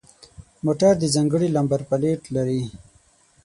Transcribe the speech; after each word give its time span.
موټر 0.65 0.93
د 0.99 1.03
ځانگړي 1.13 1.47
نمبر 1.57 1.79
پلیت 1.89 2.21
لري. 2.35 2.61